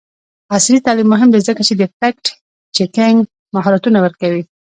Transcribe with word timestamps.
عصري 0.55 0.77
تعلیم 0.85 1.07
مهم 1.13 1.29
دی 1.33 1.39
ځکه 1.47 1.61
چې 1.67 1.73
د 1.75 1.83
فکټ 1.99 2.25
چیکینګ 2.75 3.17
مهارتونه 3.55 3.97
ورکوي. 4.01 4.43